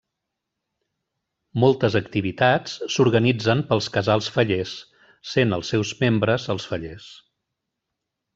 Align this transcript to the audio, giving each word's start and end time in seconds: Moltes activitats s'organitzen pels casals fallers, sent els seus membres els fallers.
Moltes 1.63 1.97
activitats 1.99 2.77
s'organitzen 2.95 3.61
pels 3.73 3.91
casals 3.99 4.31
fallers, 4.39 4.73
sent 5.35 5.59
els 5.59 5.71
seus 5.75 5.93
membres 6.01 6.49
els 6.57 6.67
fallers. 6.73 7.13